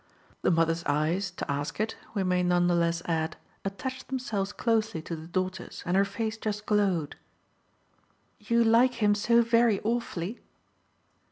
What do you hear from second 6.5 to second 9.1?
glowed. "You like